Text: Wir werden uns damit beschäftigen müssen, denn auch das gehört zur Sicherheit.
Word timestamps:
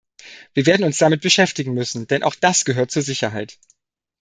Wir 0.55 0.65
werden 0.65 0.83
uns 0.83 0.97
damit 0.97 1.21
beschäftigen 1.21 1.75
müssen, 1.75 2.07
denn 2.07 2.23
auch 2.23 2.33
das 2.33 2.65
gehört 2.65 2.89
zur 2.89 3.03
Sicherheit. 3.03 3.59